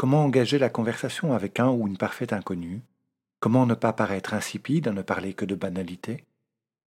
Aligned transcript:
Comment 0.00 0.24
engager 0.24 0.56
la 0.58 0.70
conversation 0.70 1.34
avec 1.34 1.60
un 1.60 1.68
ou 1.68 1.86
une 1.86 1.98
parfaite 1.98 2.32
inconnue? 2.32 2.80
Comment 3.38 3.66
ne 3.66 3.74
pas 3.74 3.92
paraître 3.92 4.32
insipide 4.32 4.88
à 4.88 4.92
ne 4.92 5.02
parler 5.02 5.34
que 5.34 5.44
de 5.44 5.54
banalité? 5.54 6.24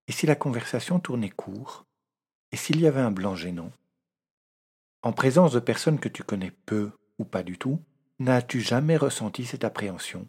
Et 0.08 0.12
si 0.12 0.26
la 0.26 0.36
conversation 0.36 1.00
tournait 1.00 1.30
court? 1.30 1.86
Et 2.52 2.58
s'il 2.58 2.82
y 2.82 2.88
avait 2.88 3.02
un 3.02 3.12
blanc 3.12 3.36
gênant? 3.36 3.70
En 5.04 5.14
présence 5.14 5.52
de 5.52 5.60
personnes 5.60 6.00
que 6.00 6.10
tu 6.10 6.24
connais 6.24 6.50
peu 6.66 6.90
ou 7.20 7.24
pas 7.24 7.44
du 7.44 7.60
tout, 7.60 7.80
n'as-tu 8.18 8.62
jamais 8.62 8.98
ressenti 8.98 9.46
cette 9.46 9.64
appréhension 9.64 10.28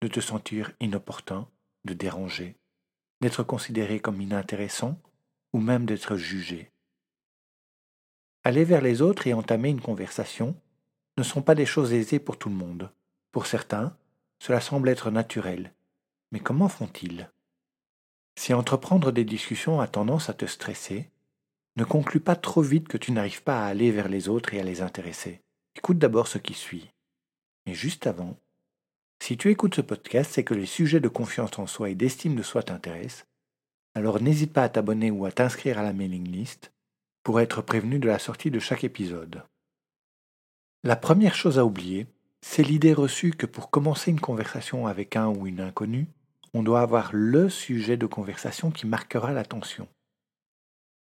de 0.00 0.08
te 0.08 0.20
sentir 0.20 0.72
inopportun, 0.80 1.46
de 1.84 1.92
déranger, 1.92 2.56
d'être 3.20 3.42
considéré 3.42 4.00
comme 4.00 4.22
inintéressant 4.22 4.98
ou 5.52 5.60
même 5.60 5.84
d'être 5.84 6.16
jugé? 6.16 6.70
Aller 8.44 8.64
vers 8.64 8.80
les 8.80 9.02
autres 9.02 9.26
et 9.26 9.34
entamer 9.34 9.68
une 9.68 9.82
conversation 9.82 10.56
ne 11.16 11.22
sont 11.22 11.42
pas 11.42 11.54
des 11.54 11.66
choses 11.66 11.92
aisées 11.92 12.18
pour 12.18 12.38
tout 12.38 12.48
le 12.48 12.54
monde. 12.54 12.90
Pour 13.32 13.46
certains, 13.46 13.96
cela 14.38 14.60
semble 14.60 14.88
être 14.88 15.10
naturel. 15.10 15.72
Mais 16.32 16.40
comment 16.40 16.68
font-ils? 16.68 17.30
Si 18.36 18.52
entreprendre 18.52 19.12
des 19.12 19.24
discussions 19.24 19.80
a 19.80 19.86
tendance 19.86 20.28
à 20.28 20.34
te 20.34 20.46
stresser, 20.46 21.10
ne 21.76 21.84
conclus 21.84 22.20
pas 22.20 22.36
trop 22.36 22.62
vite 22.62 22.88
que 22.88 22.98
tu 22.98 23.12
n'arrives 23.12 23.42
pas 23.42 23.64
à 23.64 23.68
aller 23.68 23.90
vers 23.90 24.08
les 24.08 24.28
autres 24.28 24.54
et 24.54 24.60
à 24.60 24.64
les 24.64 24.80
intéresser. 24.80 25.40
Écoute 25.76 25.98
d'abord 25.98 26.28
ce 26.28 26.38
qui 26.38 26.54
suit. 26.54 26.90
Mais 27.66 27.74
juste 27.74 28.06
avant, 28.06 28.36
si 29.22 29.36
tu 29.36 29.50
écoutes 29.50 29.76
ce 29.76 29.80
podcast, 29.80 30.32
c'est 30.34 30.44
que 30.44 30.54
les 30.54 30.66
sujets 30.66 31.00
de 31.00 31.08
confiance 31.08 31.58
en 31.58 31.66
soi 31.66 31.90
et 31.90 31.94
d'estime 31.94 32.34
de 32.34 32.42
soi 32.42 32.62
t'intéressent, 32.62 33.26
alors 33.94 34.20
n'hésite 34.20 34.52
pas 34.52 34.64
à 34.64 34.68
t'abonner 34.68 35.10
ou 35.10 35.24
à 35.24 35.32
t'inscrire 35.32 35.78
à 35.78 35.82
la 35.82 35.92
mailing 35.92 36.30
list 36.30 36.72
pour 37.22 37.40
être 37.40 37.62
prévenu 37.62 37.98
de 37.98 38.08
la 38.08 38.18
sortie 38.18 38.50
de 38.50 38.58
chaque 38.58 38.84
épisode. 38.84 39.42
La 40.86 40.96
première 40.96 41.34
chose 41.34 41.58
à 41.58 41.64
oublier, 41.64 42.06
c'est 42.42 42.62
l'idée 42.62 42.92
reçue 42.92 43.30
que 43.30 43.46
pour 43.46 43.70
commencer 43.70 44.10
une 44.10 44.20
conversation 44.20 44.86
avec 44.86 45.16
un 45.16 45.28
ou 45.28 45.46
une 45.46 45.62
inconnue, 45.62 46.08
on 46.52 46.62
doit 46.62 46.82
avoir 46.82 47.08
le 47.14 47.48
sujet 47.48 47.96
de 47.96 48.04
conversation 48.04 48.70
qui 48.70 48.86
marquera 48.86 49.32
l'attention. 49.32 49.88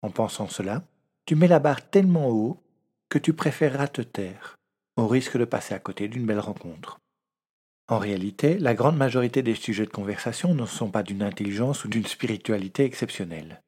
En 0.01 0.09
pensant 0.09 0.49
cela, 0.49 0.83
tu 1.27 1.35
mets 1.35 1.47
la 1.47 1.59
barre 1.59 1.91
tellement 1.91 2.31
haut 2.31 2.59
que 3.11 3.19
tu 3.19 3.35
préféreras 3.35 3.89
te 3.89 4.01
taire, 4.01 4.57
au 4.97 5.07
risque 5.07 5.37
de 5.37 5.45
passer 5.45 5.75
à 5.75 5.79
côté 5.79 6.09
d'une 6.09 6.25
belle 6.25 6.41
rencontre. 6.41 6.97
En 7.89 7.99
réalité, 7.99 8.59
la 8.59 8.73
grande 8.73 8.97
majorité 8.97 9.43
des 9.43 9.55
sujets 9.55 9.85
de 9.85 9.91
conversation 9.91 10.55
ne 10.55 10.65
sont 10.65 10.91
pas 10.91 11.03
d'une 11.03 11.23
intelligence 11.23 11.85
ou 11.85 11.89
d'une 11.89 12.07
spiritualité 12.07 12.85
exceptionnelle. 12.85 13.61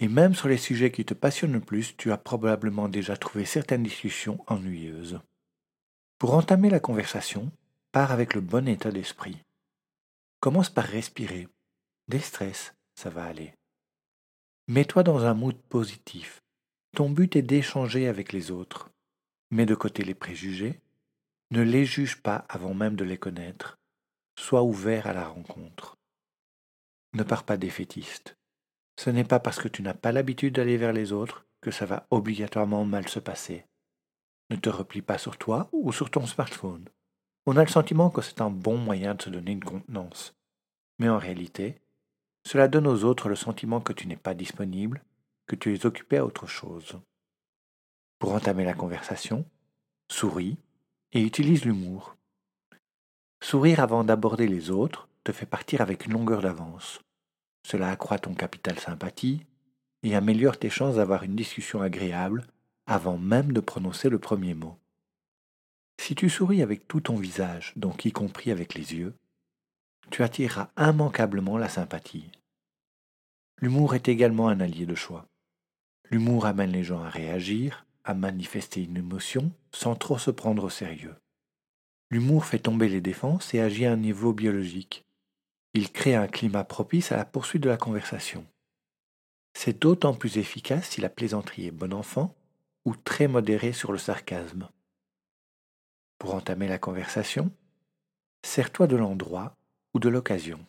Et 0.00 0.08
même 0.08 0.34
sur 0.34 0.48
les 0.48 0.56
sujets 0.56 0.90
qui 0.90 1.04
te 1.04 1.12
passionnent 1.12 1.52
le 1.52 1.60
plus, 1.60 1.94
tu 1.98 2.10
as 2.10 2.16
probablement 2.16 2.88
déjà 2.88 3.18
trouvé 3.18 3.44
certaines 3.44 3.82
discussions 3.82 4.42
ennuyeuses. 4.46 5.20
Pour 6.18 6.34
entamer 6.34 6.70
la 6.70 6.80
conversation, 6.80 7.52
pars 7.92 8.10
avec 8.10 8.34
le 8.34 8.40
bon 8.40 8.66
état 8.66 8.90
d'esprit. 8.90 9.36
Commence 10.40 10.70
par 10.70 10.84
respirer. 10.84 11.48
Des 12.08 12.18
stress, 12.18 12.74
ça 12.94 13.10
va 13.10 13.24
aller. 13.24 13.52
Mets-toi 14.68 15.02
dans 15.02 15.26
un 15.26 15.34
mood 15.34 15.56
positif. 15.68 16.40
Ton 16.96 17.10
but 17.10 17.36
est 17.36 17.42
d'échanger 17.42 18.08
avec 18.08 18.32
les 18.32 18.50
autres. 18.50 18.90
Mets 19.50 19.66
de 19.66 19.74
côté 19.74 20.02
les 20.02 20.14
préjugés. 20.14 20.80
Ne 21.50 21.60
les 21.60 21.84
juge 21.84 22.22
pas 22.22 22.46
avant 22.48 22.72
même 22.72 22.96
de 22.96 23.04
les 23.04 23.18
connaître. 23.18 23.76
Sois 24.38 24.62
ouvert 24.62 25.06
à 25.06 25.12
la 25.12 25.28
rencontre. 25.28 25.98
Ne 27.12 27.22
pars 27.22 27.44
pas 27.44 27.58
défaitiste. 27.58 28.39
Ce 28.96 29.10
n'est 29.10 29.24
pas 29.24 29.40
parce 29.40 29.58
que 29.58 29.68
tu 29.68 29.82
n'as 29.82 29.94
pas 29.94 30.12
l'habitude 30.12 30.54
d'aller 30.54 30.76
vers 30.76 30.92
les 30.92 31.12
autres 31.12 31.46
que 31.60 31.70
ça 31.70 31.86
va 31.86 32.06
obligatoirement 32.10 32.84
mal 32.84 33.08
se 33.08 33.18
passer. 33.18 33.64
Ne 34.50 34.56
te 34.56 34.68
replie 34.68 35.02
pas 35.02 35.18
sur 35.18 35.36
toi 35.36 35.68
ou 35.72 35.92
sur 35.92 36.10
ton 36.10 36.26
smartphone. 36.26 36.88
On 37.46 37.56
a 37.56 37.64
le 37.64 37.70
sentiment 37.70 38.10
que 38.10 38.22
c'est 38.22 38.40
un 38.40 38.50
bon 38.50 38.76
moyen 38.76 39.14
de 39.14 39.22
se 39.22 39.30
donner 39.30 39.52
une 39.52 39.64
contenance. 39.64 40.34
Mais 40.98 41.08
en 41.08 41.18
réalité, 41.18 41.80
cela 42.46 42.68
donne 42.68 42.86
aux 42.86 43.04
autres 43.04 43.28
le 43.28 43.36
sentiment 43.36 43.80
que 43.80 43.92
tu 43.92 44.06
n'es 44.06 44.16
pas 44.16 44.34
disponible, 44.34 45.02
que 45.46 45.56
tu 45.56 45.74
es 45.74 45.86
occupé 45.86 46.18
à 46.18 46.24
autre 46.24 46.46
chose. 46.46 46.98
Pour 48.18 48.32
entamer 48.32 48.64
la 48.64 48.74
conversation, 48.74 49.46
souris 50.10 50.58
et 51.12 51.22
utilise 51.22 51.64
l'humour. 51.64 52.16
Sourire 53.42 53.80
avant 53.80 54.04
d'aborder 54.04 54.46
les 54.46 54.70
autres 54.70 55.08
te 55.24 55.32
fait 55.32 55.46
partir 55.46 55.80
avec 55.80 56.06
une 56.06 56.12
longueur 56.12 56.42
d'avance. 56.42 57.00
Cela 57.66 57.90
accroît 57.90 58.18
ton 58.18 58.34
capital 58.34 58.78
sympathie 58.78 59.44
et 60.02 60.14
améliore 60.16 60.58
tes 60.58 60.70
chances 60.70 60.96
d'avoir 60.96 61.22
une 61.22 61.36
discussion 61.36 61.82
agréable 61.82 62.46
avant 62.86 63.18
même 63.18 63.52
de 63.52 63.60
prononcer 63.60 64.08
le 64.08 64.18
premier 64.18 64.54
mot. 64.54 64.76
Si 66.00 66.14
tu 66.14 66.30
souris 66.30 66.62
avec 66.62 66.88
tout 66.88 67.00
ton 67.00 67.16
visage, 67.16 67.72
donc 67.76 68.04
y 68.04 68.12
compris 68.12 68.50
avec 68.50 68.74
les 68.74 68.94
yeux, 68.94 69.14
tu 70.10 70.22
attireras 70.22 70.70
immanquablement 70.76 71.58
la 71.58 71.68
sympathie. 71.68 72.30
L'humour 73.60 73.94
est 73.94 74.08
également 74.08 74.48
un 74.48 74.60
allié 74.60 74.86
de 74.86 74.94
choix. 74.94 75.26
L'humour 76.10 76.46
amène 76.46 76.72
les 76.72 76.82
gens 76.82 77.02
à 77.02 77.10
réagir, 77.10 77.84
à 78.04 78.14
manifester 78.14 78.82
une 78.82 78.96
émotion 78.96 79.52
sans 79.72 79.94
trop 79.94 80.18
se 80.18 80.30
prendre 80.30 80.64
au 80.64 80.70
sérieux. 80.70 81.14
L'humour 82.10 82.44
fait 82.44 82.58
tomber 82.58 82.88
les 82.88 83.00
défenses 83.00 83.54
et 83.54 83.60
agit 83.60 83.86
à 83.86 83.92
un 83.92 83.96
niveau 83.96 84.32
biologique. 84.32 85.04
Il 85.72 85.92
crée 85.92 86.16
un 86.16 86.26
climat 86.26 86.64
propice 86.64 87.12
à 87.12 87.16
la 87.16 87.24
poursuite 87.24 87.62
de 87.62 87.68
la 87.68 87.76
conversation. 87.76 88.44
C'est 89.54 89.78
d'autant 89.80 90.14
plus 90.14 90.38
efficace 90.38 90.88
si 90.90 91.00
la 91.00 91.08
plaisanterie 91.08 91.66
est 91.66 91.70
bon 91.70 91.92
enfant 91.92 92.34
ou 92.84 92.96
très 92.96 93.28
modérée 93.28 93.72
sur 93.72 93.92
le 93.92 93.98
sarcasme. 93.98 94.68
Pour 96.18 96.34
entamer 96.34 96.66
la 96.66 96.78
conversation, 96.78 97.52
sers-toi 98.44 98.88
de 98.88 98.96
l'endroit 98.96 99.56
ou 99.94 100.00
de 100.00 100.08
l'occasion. 100.08 100.64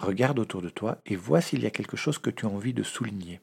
Regarde 0.00 0.38
autour 0.38 0.62
de 0.62 0.70
toi 0.70 1.00
et 1.04 1.16
vois 1.16 1.40
s'il 1.40 1.62
y 1.62 1.66
a 1.66 1.70
quelque 1.70 1.96
chose 1.96 2.18
que 2.18 2.30
tu 2.30 2.46
as 2.46 2.48
envie 2.48 2.74
de 2.74 2.82
souligner. 2.82 3.40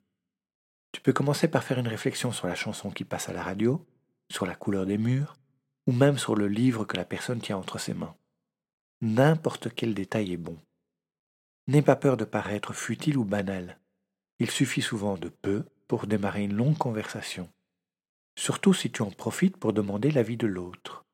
Tu 0.92 1.02
peux 1.02 1.14
commencer 1.14 1.48
par 1.48 1.64
faire 1.64 1.78
une 1.78 1.88
réflexion 1.88 2.32
sur 2.32 2.48
la 2.48 2.56
chanson 2.56 2.90
qui 2.90 3.06
passe 3.06 3.30
à 3.30 3.34
la 3.34 3.44
radio, 3.44 3.86
sur 4.32 4.46
la 4.46 4.56
couleur 4.56 4.88
des 4.88 4.98
murs, 4.98 5.38
ou 5.86 5.92
même 5.92 6.18
sur 6.18 6.36
le 6.36 6.48
livre 6.48 6.84
que 6.84 6.98
la 6.98 7.06
personne 7.06 7.42
tient 7.42 7.58
entre 7.58 7.80
ses 7.80 7.94
mains. 7.94 8.16
N'importe 9.02 9.74
quel 9.74 9.94
détail 9.94 10.34
est 10.34 10.38
bon. 10.38 10.58
N'aie 11.68 11.82
pas 11.82 11.96
peur 11.96 12.18
de 12.18 12.26
paraître 12.26 12.74
futile 12.74 13.18
ou 13.18 13.24
banal. 13.24 13.80
Il 14.40 14.52
suffit 14.52 14.82
souvent 14.82 15.18
de 15.18 15.30
peu 15.30 15.64
pour 15.88 16.06
démarrer 16.06 16.44
une 16.44 16.56
longue 16.56 16.78
conversation, 16.78 17.50
surtout 18.36 18.74
si 18.74 18.92
tu 18.92 19.02
en 19.02 19.10
profites 19.12 19.56
pour 19.56 19.72
demander 19.72 20.12
l'avis 20.12 20.36
de 20.36 20.48
l'autre. 20.48 21.06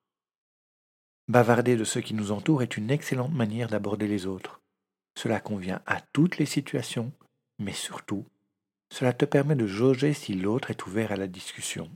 Bavarder 1.28 1.76
de 1.76 1.84
ceux 1.84 2.02
qui 2.02 2.16
nous 2.16 2.32
entourent 2.32 2.64
est 2.64 2.76
une 2.76 2.90
excellente 2.90 3.34
manière 3.34 3.70
d'aborder 3.70 4.08
les 4.08 4.26
autres. 4.26 4.62
Cela 5.16 5.40
convient 5.40 5.82
à 5.86 6.02
toutes 6.02 6.38
les 6.38 6.46
situations, 6.48 7.12
mais 7.60 7.74
surtout, 7.74 8.26
cela 8.92 9.14
te 9.14 9.26
permet 9.26 9.56
de 9.56 9.68
jauger 9.68 10.14
si 10.14 10.34
l'autre 10.34 10.72
est 10.72 10.86
ouvert 10.88 11.12
à 11.12 11.18
la 11.18 11.28
discussion. 11.28 11.90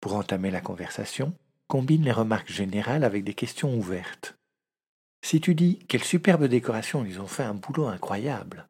Pour 0.00 0.14
entamer 0.14 0.52
la 0.52 0.60
conversation, 0.60 1.34
combine 1.70 2.02
les 2.02 2.10
remarques 2.10 2.50
générales 2.50 3.04
avec 3.04 3.22
des 3.22 3.32
questions 3.32 3.72
ouvertes. 3.78 4.36
Si 5.22 5.40
tu 5.40 5.54
dis 5.54 5.78
Quelle 5.86 6.02
superbe 6.02 6.46
décoration, 6.46 7.04
ils 7.04 7.20
ont 7.20 7.28
fait 7.28 7.44
un 7.44 7.54
boulot 7.54 7.86
incroyable 7.86 8.66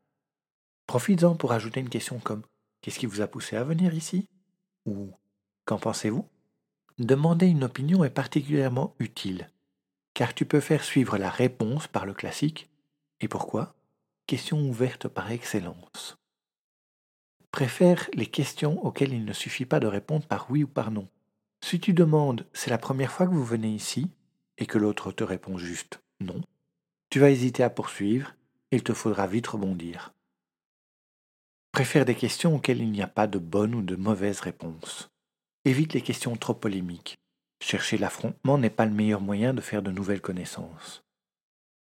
profites-en 0.87 1.35
pour 1.35 1.53
ajouter 1.53 1.81
une 1.81 1.89
question 1.89 2.19
comme 2.19 2.43
Qu'est-ce 2.83 2.99
qui 2.99 3.07
vous 3.07 3.23
a 3.23 3.27
poussé 3.27 3.57
à 3.57 3.65
venir 3.65 3.95
ici? 3.95 4.29
ou 4.85 5.09
Qu'en 5.65 5.79
pensez-vous? 5.79 6.29
Demander 6.99 7.47
une 7.47 7.65
opinion 7.65 8.05
est 8.05 8.11
particulièrement 8.11 8.95
utile, 8.99 9.49
car 10.13 10.35
tu 10.35 10.45
peux 10.45 10.61
faire 10.61 10.85
suivre 10.85 11.17
la 11.17 11.31
réponse 11.31 11.87
par 11.87 12.05
le 12.05 12.13
classique. 12.13 12.69
Et 13.21 13.29
pourquoi? 13.29 13.77
Question 14.27 14.61
ouverte 14.61 15.09
par 15.09 15.31
excellence. 15.31 16.19
Préfère 17.51 18.11
les 18.13 18.27
questions 18.27 18.85
auxquelles 18.85 19.15
il 19.15 19.25
ne 19.25 19.33
suffit 19.33 19.65
pas 19.65 19.81
de 19.81 19.87
répondre 19.87 20.27
par 20.27 20.51
oui 20.51 20.65
ou 20.65 20.69
par 20.69 20.91
non. 20.91 21.09
Si 21.61 21.81
tu 21.81 21.93
demandes 21.93 22.47
c'est 22.53 22.71
la 22.71 22.79
première 22.79 23.13
fois 23.13 23.27
que 23.27 23.33
vous 23.33 23.45
venez 23.45 23.71
ici 23.71 24.11
et 24.59 24.67
que 24.67 24.79
l'autre 24.79 25.13
te 25.13 25.25
répond 25.25 25.59
juste 25.59 26.01
non, 26.21 26.41
tu 27.09 27.19
vas 27.19 27.31
hésiter 27.31 27.63
à 27.63 27.71
poursuivre 27.71 28.35
et 28.71 28.77
il 28.77 28.83
te 28.83 28.93
faudra 28.93 29.27
vite 29.27 29.47
rebondir. 29.47 30.13
Préfère 31.73 32.05
des 32.05 32.15
questions 32.15 32.57
auxquelles 32.57 32.83
il 32.83 32.91
n'y 32.91 33.03
a 33.03 33.07
pas 33.07 33.27
de 33.27 33.39
bonne 33.39 33.75
ou 33.75 33.83
de 33.83 33.97
mauvaise 33.97 34.41
réponse. 34.41 35.11
Évite 35.65 35.95
les 35.95 36.03
questions 36.03 36.37
trop 36.37 36.55
polémiques. 36.55 37.17
Chercher 37.63 37.99
l'affrontement 37.99 38.59
n'est 38.59 38.71
pas 38.71 38.87
le 38.87 38.93
meilleur 38.93 39.21
moyen 39.21 39.55
de 39.55 39.61
faire 39.61 39.83
de 39.83 39.91
nouvelles 39.91 40.21
connaissances. 40.21 41.05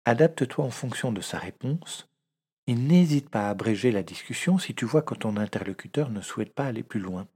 Adapte-toi 0.05 0.65
en 0.65 0.71
fonction 0.71 1.11
de 1.11 1.21
sa 1.21 1.37
réponse 1.37 2.07
et 2.67 2.75
n'hésite 2.75 3.29
pas 3.29 3.47
à 3.47 3.49
abréger 3.49 3.91
la 3.91 4.03
discussion 4.03 4.57
si 4.57 4.73
tu 4.73 4.85
vois 4.85 5.01
que 5.01 5.15
ton 5.15 5.37
interlocuteur 5.37 6.09
ne 6.09 6.21
souhaite 6.21 6.53
pas 6.53 6.65
aller 6.65 6.83
plus 6.83 6.99
loin. 6.99 7.27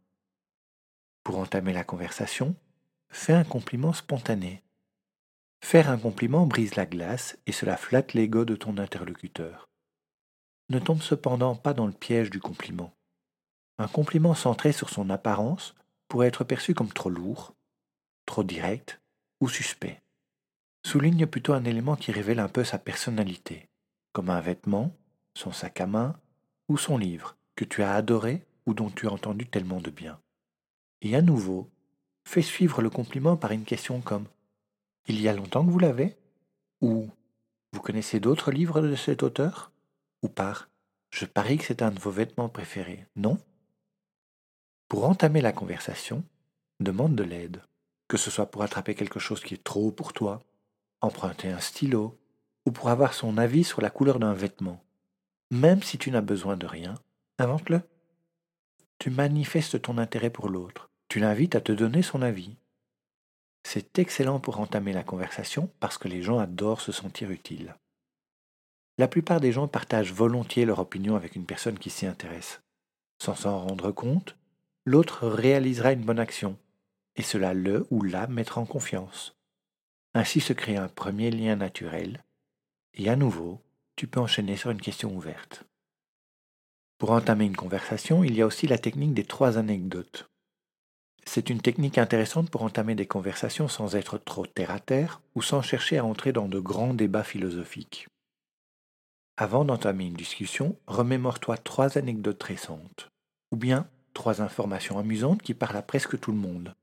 Pour 1.26 1.40
entamer 1.40 1.74
la 1.74 1.84
conversation, 1.84 2.56
fais 3.10 3.34
un 3.34 3.44
compliment 3.44 3.94
spontané. 3.94 4.62
Faire 5.60 5.90
un 5.90 5.98
compliment 5.98 6.46
brise 6.46 6.76
la 6.76 6.86
glace 6.86 7.36
et 7.48 7.52
cela 7.52 7.78
flatte 7.78 8.14
l'ego 8.14 8.46
de 8.46 8.56
ton 8.56 8.78
interlocuteur. 8.78 9.68
Ne 10.70 10.78
tombe 10.78 11.02
cependant 11.02 11.56
pas 11.56 11.74
dans 11.74 11.88
le 11.88 11.94
piège 11.94 12.30
du 12.30 12.40
compliment. 12.40 12.94
Un 13.80 13.88
compliment 13.88 14.36
centré 14.36 14.72
sur 14.72 14.92
son 14.92 15.10
apparence 15.10 15.74
pourrait 16.10 16.28
être 16.28 16.44
perçu 16.44 16.76
comme 16.76 16.94
trop 16.94 17.10
lourd, 17.10 17.56
trop 18.28 18.44
direct 18.44 19.02
ou 19.42 19.50
suspect. 19.50 20.04
Souligne 20.86 21.26
plutôt 21.26 21.54
un 21.54 21.66
élément 21.66 21.96
qui 21.96 22.12
révèle 22.12 22.40
un 22.40 22.50
peu 22.50 22.64
sa 22.64 22.78
personnalité, 22.78 23.68
comme 24.14 24.30
un 24.30 24.42
vêtement, 24.42 24.96
son 25.34 25.52
sac 25.52 25.82
à 25.82 25.88
main 25.88 26.20
ou 26.70 26.78
son 26.78 27.00
livre 27.00 27.36
que 27.56 27.66
tu 27.66 27.82
as 27.82 27.96
adoré 27.96 28.46
ou 28.68 28.76
dont 28.76 28.92
tu 28.92 29.08
as 29.08 29.12
entendu 29.12 29.48
tellement 29.48 29.82
de 29.82 29.90
bien. 29.90 30.20
Et 31.02 31.16
à 31.16 31.22
nouveau, 31.22 31.70
fais 32.26 32.42
suivre 32.42 32.82
le 32.82 32.90
compliment 32.90 33.38
par 33.38 33.52
une 33.52 33.66
question 33.66 34.02
comme 34.02 34.26
Il 35.08 35.22
y 35.22 35.28
a 35.28 35.34
longtemps 35.34 35.66
que 35.66 35.72
vous 35.72 35.80
l'avez? 35.80 36.18
ou 36.82 37.10
Vous 37.74 37.82
connaissez 37.82 38.20
d'autres 38.20 38.52
livres 38.52 38.82
de 38.82 38.96
cet 38.96 39.24
auteur? 39.24 39.72
ou 40.22 40.30
par 40.30 40.70
Je 41.12 41.26
parie 41.26 41.58
que 41.58 41.66
c'est 41.66 41.82
un 41.82 41.92
de 41.92 42.00
vos 42.00 42.12
vêtements 42.12 42.50
préférés, 42.50 43.06
non. 43.16 43.38
Pour 44.88 45.06
entamer 45.06 45.42
la 45.42 45.52
conversation, 45.52 46.24
demande 46.80 47.16
de 47.16 47.24
l'aide, 47.24 47.62
que 48.08 48.18
ce 48.18 48.32
soit 48.32 48.48
pour 48.48 48.64
attraper 48.64 48.96
quelque 48.96 49.20
chose 49.20 49.42
qui 49.42 49.54
est 49.54 49.64
trop 49.64 49.92
pour 49.92 50.14
toi, 50.14 50.42
emprunter 51.02 51.50
un 51.50 51.60
stylo, 51.60 52.18
ou 52.66 52.72
pour 52.72 52.90
avoir 52.90 53.14
son 53.14 53.38
avis 53.38 53.64
sur 53.64 53.82
la 53.82 53.90
couleur 53.90 54.20
d'un 54.20 54.34
vêtement. 54.34 54.84
Même 55.52 55.84
si 55.84 55.98
tu 55.98 56.10
n'as 56.12 56.22
besoin 56.22 56.58
de 56.58 56.66
rien, 56.66 56.96
invente-le. 57.38 57.82
Tu 59.00 59.10
manifestes 59.10 59.82
ton 59.82 59.98
intérêt 59.98 60.30
pour 60.30 60.50
l'autre, 60.50 60.90
tu 61.10 61.20
l'invites 61.20 61.56
à 61.56 61.62
te 61.62 61.72
donner 61.72 62.02
son 62.02 62.22
avis. 62.22 62.56
C'est 63.64 64.00
excellent 64.00 64.40
pour 64.40 64.60
entamer 64.60 64.94
la 64.94 65.04
conversation 65.04 65.72
parce 65.80 65.98
que 65.98 66.08
les 66.08 66.22
gens 66.22 66.40
adorent 66.40 66.82
se 66.82 66.92
sentir 66.92 67.32
utiles. 67.32 67.76
La 68.98 69.08
plupart 69.08 69.42
des 69.42 69.52
gens 69.52 69.68
partagent 69.68 70.14
volontiers 70.14 70.66
leur 70.66 70.80
opinion 70.80 71.16
avec 71.16 71.36
une 71.36 71.46
personne 71.46 71.78
qui 71.78 71.90
s'y 71.90 72.06
intéresse. 72.06 72.62
Sans 73.22 73.36
s'en 73.36 73.60
rendre 73.60 73.92
compte, 73.92 74.38
l'autre 74.86 75.28
réalisera 75.28 75.92
une 75.92 76.06
bonne 76.06 76.20
action, 76.20 76.58
et 77.16 77.22
cela 77.22 77.54
le 77.54 77.88
ou 77.90 78.04
la 78.04 78.28
mettra 78.28 78.62
en 78.62 78.66
confiance. 78.66 79.36
Ainsi 80.14 80.40
se 80.40 80.54
crée 80.54 80.78
un 80.78 80.88
premier 80.88 81.32
lien 81.32 81.56
naturel, 81.56 82.24
et 82.94 83.10
à 83.10 83.16
nouveau, 83.16 83.62
tu 83.96 84.08
peux 84.08 84.20
enchaîner 84.20 84.56
sur 84.56 84.72
une 84.72 84.82
question 84.82 85.14
ouverte. 85.14 85.66
Pour 86.98 87.12
entamer 87.12 87.46
une 87.46 87.58
conversation, 87.58 88.24
il 88.24 88.36
y 88.36 88.42
a 88.42 88.46
aussi 88.46 88.68
la 88.68 88.78
technique 88.78 89.14
des 89.14 89.26
trois 89.26 89.58
anecdotes. 89.58 90.30
C'est 91.26 91.50
une 91.50 91.62
technique 91.62 91.98
intéressante 91.98 92.50
pour 92.50 92.62
entamer 92.62 92.96
des 92.96 93.08
conversations 93.08 93.68
sans 93.68 93.96
être 93.96 94.18
trop 94.18 94.46
terre 94.46 94.72
à 94.72 94.80
terre 94.80 95.22
ou 95.34 95.42
sans 95.42 95.62
chercher 95.62 95.98
à 95.98 96.06
entrer 96.06 96.32
dans 96.32 96.48
de 96.48 96.60
grands 96.60 96.94
débats 96.94 97.24
philosophiques. 97.24 98.08
Avant 99.38 99.66
d'entamer 99.66 100.06
une 100.06 100.14
discussion, 100.14 100.78
remémore-toi 100.88 101.58
trois 101.58 101.98
anecdotes 101.98 102.44
récentes, 102.44 103.10
ou 103.52 103.58
bien 103.58 103.90
trois 104.14 104.42
informations 104.42 104.98
amusantes 104.98 105.42
qui 105.42 105.54
parlent 105.54 105.76
à 105.76 105.82
presque 105.82 106.18
tout 106.20 106.32
le 106.32 106.38
monde. 106.38 106.74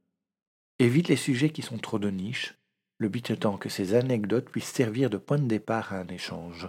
Évite 0.78 1.08
les 1.08 1.16
sujets 1.16 1.50
qui 1.50 1.62
sont 1.62 1.78
trop 1.78 1.98
de 1.98 2.10
niche, 2.10 2.54
le 2.98 3.08
but 3.08 3.30
étant 3.30 3.56
que 3.56 3.70
ces 3.70 3.94
anecdotes 3.94 4.50
puissent 4.50 4.72
servir 4.72 5.08
de 5.08 5.16
point 5.16 5.38
de 5.38 5.48
départ 5.48 5.94
à 5.94 5.98
un 5.98 6.08
échange. 6.08 6.68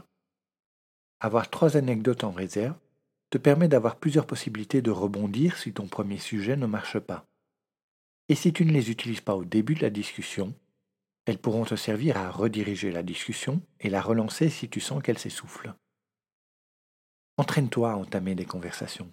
Avoir 1.20 1.50
trois 1.50 1.76
anecdotes 1.76 2.24
en 2.24 2.32
réserve 2.32 2.78
te 3.34 3.40
permet 3.40 3.68
d'avoir 3.68 3.96
plusieurs 3.96 4.28
possibilités 4.28 4.84
de 4.84 4.92
rebondir 4.92 5.58
si 5.58 5.74
ton 5.74 5.88
premier 5.88 6.20
sujet 6.20 6.56
ne 6.56 6.68
marche 6.68 7.00
pas. 7.00 7.26
Et 8.30 8.36
si 8.36 8.54
tu 8.54 8.64
ne 8.64 8.72
les 8.72 8.92
utilises 8.92 9.22
pas 9.22 9.36
au 9.36 9.44
début 9.44 9.74
de 9.74 9.82
la 9.82 9.90
discussion, 9.90 10.54
elles 11.26 11.40
pourront 11.40 11.66
te 11.66 11.76
servir 11.76 12.16
à 12.16 12.30
rediriger 12.30 12.92
la 12.92 13.02
discussion 13.02 13.60
et 13.80 13.90
la 13.90 14.04
relancer 14.04 14.52
si 14.52 14.70
tu 14.70 14.80
sens 14.80 15.02
qu'elle 15.02 15.18
s'essouffle. 15.18 15.74
Entraîne-toi 17.38 17.94
à 17.94 17.96
entamer 17.96 18.36
des 18.36 18.46
conversations. 18.46 19.10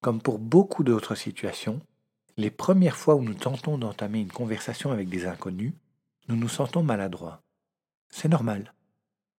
Comme 0.00 0.22
pour 0.22 0.38
beaucoup 0.38 0.82
d'autres 0.82 1.14
situations, 1.14 1.82
les 2.38 2.50
premières 2.50 2.96
fois 2.96 3.16
où 3.16 3.22
nous 3.22 3.34
tentons 3.34 3.76
d'entamer 3.76 4.20
une 4.20 4.32
conversation 4.32 4.92
avec 4.92 5.10
des 5.10 5.26
inconnus, 5.26 5.74
nous 6.28 6.36
nous 6.36 6.48
sentons 6.48 6.82
maladroits. 6.82 7.42
C'est 8.08 8.28
normal, 8.28 8.72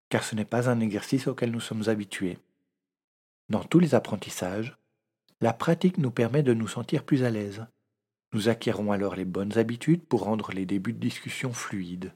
car 0.09 0.23
ce 0.23 0.35
n'est 0.35 0.45
pas 0.45 0.69
un 0.69 0.81
exercice 0.81 1.25
auquel 1.25 1.49
nous 1.49 1.59
sommes 1.59 1.89
habitués. 1.89 2.37
Dans 3.49 3.63
tous 3.63 3.79
les 3.79 3.95
apprentissages, 3.95 4.77
la 5.41 5.53
pratique 5.53 5.97
nous 5.97 6.11
permet 6.11 6.43
de 6.43 6.53
nous 6.53 6.67
sentir 6.67 7.03
plus 7.03 7.23
à 7.23 7.29
l'aise, 7.29 7.65
nous 8.33 8.47
acquérons 8.47 8.91
alors 8.91 9.15
les 9.15 9.25
bonnes 9.25 9.57
habitudes 9.57 10.05
pour 10.05 10.23
rendre 10.23 10.51
les 10.51 10.65
débuts 10.65 10.93
de 10.93 10.99
discussion 10.99 11.51
fluides. 11.51 12.13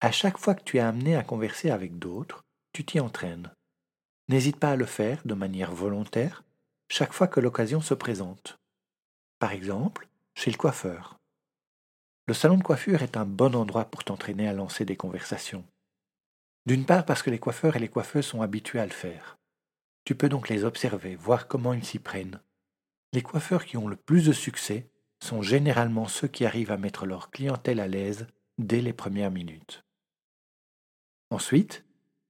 À 0.00 0.12
chaque 0.12 0.36
fois 0.36 0.54
que 0.54 0.62
tu 0.62 0.76
es 0.76 0.80
amené 0.80 1.16
à 1.16 1.22
converser 1.22 1.70
avec 1.70 1.98
d'autres, 1.98 2.44
tu 2.72 2.84
t'y 2.84 3.00
entraînes. 3.00 3.50
N'hésite 4.28 4.58
pas 4.58 4.72
à 4.72 4.76
le 4.76 4.84
faire 4.84 5.22
de 5.24 5.34
manière 5.34 5.72
volontaire 5.72 6.44
chaque 6.88 7.14
fois 7.14 7.28
que 7.28 7.40
l'occasion 7.40 7.80
se 7.80 7.94
présente. 7.94 8.58
Par 9.38 9.52
exemple, 9.52 10.08
chez 10.34 10.50
le 10.50 10.58
coiffeur. 10.58 11.18
Le 12.26 12.34
salon 12.34 12.58
de 12.58 12.62
coiffure 12.62 13.02
est 13.02 13.16
un 13.16 13.24
bon 13.24 13.54
endroit 13.54 13.86
pour 13.86 14.04
t'entraîner 14.04 14.48
à 14.48 14.52
lancer 14.52 14.84
des 14.84 14.96
conversations. 14.96 15.64
D'une 16.66 16.84
part 16.84 17.06
parce 17.06 17.22
que 17.22 17.30
les 17.30 17.38
coiffeurs 17.38 17.76
et 17.76 17.80
les 17.80 17.88
coiffeuses 17.88 18.26
sont 18.26 18.42
habitués 18.42 18.80
à 18.80 18.86
le 18.86 18.92
faire. 18.92 19.38
Tu 20.04 20.14
peux 20.14 20.28
donc 20.28 20.48
les 20.48 20.64
observer, 20.64 21.16
voir 21.16 21.48
comment 21.48 21.72
ils 21.72 21.84
s'y 21.84 21.98
prennent. 21.98 22.40
Les 23.12 23.22
coiffeurs 23.22 23.64
qui 23.64 23.76
ont 23.76 23.88
le 23.88 23.96
plus 23.96 24.24
de 24.26 24.32
succès 24.32 24.90
sont 25.20 25.42
généralement 25.42 26.08
ceux 26.08 26.28
qui 26.28 26.44
arrivent 26.44 26.72
à 26.72 26.76
mettre 26.76 27.06
leur 27.06 27.30
clientèle 27.30 27.78
à 27.78 27.86
l'aise 27.86 28.26
dès 28.58 28.80
les 28.80 28.92
premières 28.92 29.30
minutes. 29.30 29.84
Ensuite, 31.30 31.84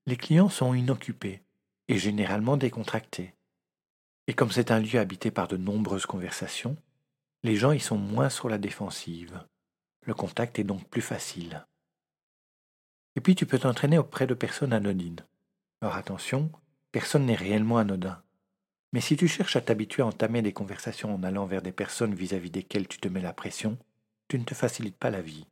les 0.07 0.17
clients 0.17 0.49
sont 0.49 0.75
inoccupés 0.75 1.43
et 1.89 1.99
généralement 1.99 2.57
décontractés. 2.57 3.35
Et 4.27 4.35
comme 4.35 4.51
c'est 4.51 4.71
un 4.71 4.81
lieu 4.81 4.99
habité 4.99 5.31
par 5.31 5.49
de 5.49 5.57
nombreuses 5.57 6.07
conversations, 6.07 6.77
les 7.43 7.57
gens 7.57 7.73
y 7.73 7.81
sont 7.81 7.99
moins 7.99 8.29
sur 8.29 8.49
la 8.49 8.59
défensive. 8.59 9.43
Le 10.03 10.15
contact 10.15 10.59
est 10.59 10.65
donc 10.65 10.89
plus 10.89 11.03
facile. 11.03 11.67
Et 13.17 13.21
puis 13.21 13.35
tu 13.35 13.47
peux 13.47 13.59
t'entraîner 13.59 13.99
auprès 13.99 14.27
de 14.27 14.35
personnes 14.35 14.73
anodines. 14.73 15.25
Alors 15.81 15.97
attention, 15.97 16.51
personne 16.93 17.27
n'est 17.27 17.35
réellement 17.35 17.79
anodin. 17.79 18.23
Mais 18.93 19.01
si 19.01 19.17
tu 19.17 19.27
cherches 19.27 19.57
à 19.57 19.63
t'habituer 19.63 20.03
à 20.03 20.07
entamer 20.07 20.43
des 20.43 20.53
conversations 20.53 21.15
en 21.15 21.23
allant 21.23 21.47
vers 21.47 21.63
des 21.63 21.73
personnes 21.73 22.15
vis-à-vis 22.15 22.51
desquelles 22.51 22.89
tu 22.89 22.99
te 22.99 23.09
mets 23.09 23.23
la 23.23 23.33
pression, 23.33 23.79
tu 24.29 24.39
ne 24.39 24.45
te 24.45 24.55
facilites 24.55 24.99
pas 24.99 25.11
la 25.11 25.23
vie. 25.23 25.47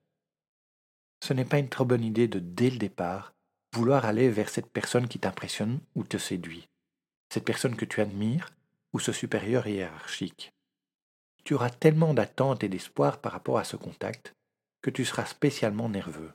Ce 1.25 1.33
n'est 1.33 1.47
pas 1.47 1.59
une 1.59 1.69
trop 1.69 1.85
bonne 1.85 2.05
idée 2.05 2.29
de, 2.29 2.39
dès 2.39 2.71
le 2.71 2.79
départ, 2.79 3.35
vouloir 3.75 4.05
aller 4.05 4.29
vers 4.29 4.51
cette 4.51 4.71
personne 4.71 5.09
qui 5.09 5.19
t'impressionne 5.19 5.81
ou 5.95 6.05
te 6.05 6.19
séduit, 6.19 6.69
cette 7.33 7.45
personne 7.45 7.77
que 7.77 7.85
tu 7.85 8.01
admires 8.01 8.51
ou 8.93 8.99
ce 8.99 9.13
supérieur 9.13 9.67
hiérarchique. 9.67 10.53
Tu 11.45 11.55
auras 11.55 11.71
tellement 11.71 12.13
d'attentes 12.13 12.65
et 12.65 12.69
d'espoir 12.69 13.21
par 13.21 13.33
rapport 13.33 13.59
à 13.59 13.65
ce 13.65 13.77
contact 13.77 14.35
que 14.83 14.91
tu 14.91 15.05
seras 15.05 15.25
spécialement 15.25 15.89
nerveux. 15.89 16.33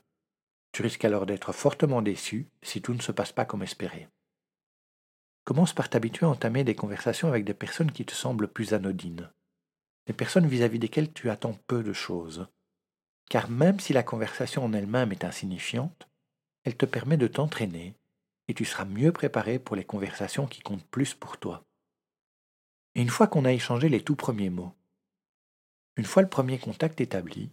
Tu 0.72 0.82
risques 0.82 1.06
alors 1.06 1.26
d'être 1.26 1.54
fortement 1.54 2.02
déçu 2.02 2.48
si 2.64 2.82
tout 2.82 2.94
ne 2.94 3.02
se 3.02 3.12
passe 3.12 3.32
pas 3.32 3.46
comme 3.46 3.64
espéré. 3.64 4.08
Commence 5.46 5.74
par 5.74 5.90
t'habituer 5.90 6.26
à 6.26 6.30
entamer 6.30 6.64
des 6.64 6.74
conversations 6.74 7.28
avec 7.28 7.46
des 7.46 7.54
personnes 7.54 7.92
qui 7.92 8.04
te 8.04 8.14
semblent 8.14 8.48
plus 8.48 8.74
anodines, 8.74 9.32
des 10.08 10.14
personnes 10.14 10.48
vis-à-vis 10.48 10.80
desquelles 10.80 11.14
tu 11.14 11.30
attends 11.30 11.58
peu 11.68 11.84
de 11.84 11.94
choses. 11.94 12.48
Car 13.30 13.50
même 13.50 13.80
si 13.80 13.94
la 13.94 14.02
conversation 14.02 14.66
en 14.66 14.74
elle-même 14.74 15.12
est 15.12 15.24
insignifiante, 15.24 16.10
elle 16.64 16.76
te 16.76 16.88
permet 16.88 17.18
de 17.18 17.28
t'entraîner 17.28 17.96
et 18.48 18.56
tu 18.56 18.66
seras 18.66 18.86
mieux 18.86 19.12
préparé 19.12 19.60
pour 19.60 19.76
les 19.76 19.84
conversations 19.84 20.48
qui 20.48 20.62
comptent 20.62 20.88
plus 20.88 21.14
pour 21.14 21.38
toi. 21.38 21.64
Et 22.96 23.02
une 23.02 23.10
fois 23.10 23.28
qu'on 23.28 23.46
a 23.46 23.54
échangé 23.54 23.88
les 23.88 24.02
tout 24.02 24.16
premiers 24.16 24.50
mots, 24.50 24.74
une 25.96 26.06
fois 26.06 26.24
le 26.24 26.30
premier 26.30 26.58
contact 26.58 27.00
établi, 27.02 27.52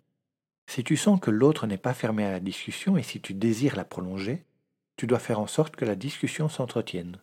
Si 0.66 0.84
tu 0.84 0.96
sens 0.96 1.20
que 1.20 1.30
l'autre 1.30 1.66
n'est 1.66 1.76
pas 1.76 1.92
fermé 1.92 2.24
à 2.24 2.30
la 2.30 2.40
discussion 2.40 2.96
et 2.96 3.02
si 3.02 3.20
tu 3.20 3.34
désires 3.34 3.76
la 3.76 3.84
prolonger, 3.84 4.46
tu 4.96 5.06
dois 5.06 5.18
faire 5.18 5.40
en 5.40 5.46
sorte 5.46 5.76
que 5.76 5.84
la 5.84 5.96
discussion 5.96 6.48
s'entretienne. 6.48 7.20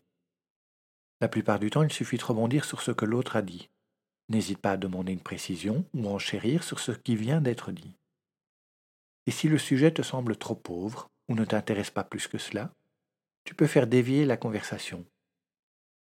La 1.22 1.28
plupart 1.28 1.60
du 1.60 1.70
temps, 1.70 1.84
il 1.84 1.92
suffit 1.92 2.18
de 2.18 2.24
rebondir 2.24 2.64
sur 2.66 2.82
ce 2.82 2.92
que 2.92 3.06
l'autre 3.06 3.36
a 3.36 3.42
dit. 3.42 3.70
N'hésite 4.30 4.60
pas 4.60 4.72
à 4.72 4.78
demander 4.78 5.12
une 5.12 5.20
précision 5.20 5.86
ou 5.94 6.08
enchérir 6.08 6.64
sur 6.64 6.80
ce 6.80 6.92
qui 6.92 7.16
vient 7.16 7.42
d'être 7.42 7.72
dit. 7.72 7.94
Et 9.26 9.32
si 9.32 9.48
le 9.50 9.58
sujet 9.58 9.92
te 9.92 10.02
semble 10.02 10.38
trop 10.38 10.56
pauvre 10.56 11.10
ou 11.28 11.36
ne 11.36 11.46
t'intéresse 11.46 11.92
pas 11.92 12.04
plus 12.04 12.28
que 12.28 12.38
cela, 12.38 12.74
tu 13.44 13.54
peux 13.54 13.68
faire 13.68 13.88
dévier 13.88 14.26
la 14.26 14.38
conversation. 14.38 15.06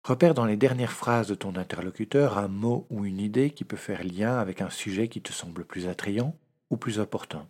Repère 0.03 0.33
dans 0.33 0.45
les 0.45 0.57
dernières 0.57 0.91
phrases 0.91 1.27
de 1.27 1.35
ton 1.35 1.55
interlocuteur 1.55 2.37
un 2.37 2.47
mot 2.47 2.85
ou 2.89 3.05
une 3.05 3.19
idée 3.19 3.51
qui 3.51 3.63
peut 3.63 3.77
faire 3.77 4.03
lien 4.03 4.37
avec 4.37 4.61
un 4.61 4.69
sujet 4.69 5.07
qui 5.07 5.21
te 5.21 5.31
semble 5.31 5.65
plus 5.65 5.87
attrayant 5.87 6.37
ou 6.69 6.77
plus 6.77 6.99
opportun. 6.99 7.47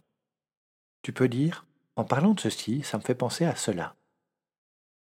Tu 1.01 1.11
peux 1.11 1.27
dire, 1.27 1.65
en 1.97 2.05
parlant 2.05 2.33
de 2.33 2.39
ceci, 2.39 2.81
ça 2.83 2.97
me 2.97 3.03
fait 3.03 3.15
penser 3.15 3.45
à 3.45 3.55
cela. 3.55 3.95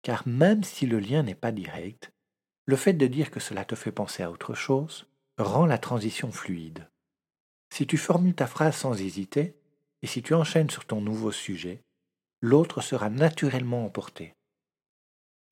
Car 0.01 0.27
même 0.27 0.63
si 0.63 0.85
le 0.85 1.00
lien 1.00 1.24
n'est 1.24 1.35
pas 1.35 1.51
direct, 1.51 2.12
le 2.65 2.75
fait 2.75 2.93
de 2.93 3.07
dire 3.07 3.31
que 3.31 3.39
cela 3.39 3.65
te 3.65 3.75
fait 3.75 3.91
penser 3.91 4.24
à 4.24 4.31
autre 4.31 4.53
chose 4.53 5.07
rend 5.38 5.65
la 5.65 5.77
transition 5.77 6.31
fluide. 6.31 6.88
Si 7.69 7.86
tu 7.86 7.98
formules 7.98 8.36
ta 8.36 8.48
phrase 8.48 8.75
sans 8.75 9.00
hésiter, 9.00 9.55
et 10.01 10.07
si 10.07 10.22
tu 10.22 10.34
enchaînes 10.34 10.69
sur 10.69 10.86
ton 10.86 11.01
nouveau 11.01 11.31
sujet, 11.31 11.81
l'autre 12.41 12.81
sera 12.81 13.10
naturellement 13.10 13.86
emporté. 13.86 14.34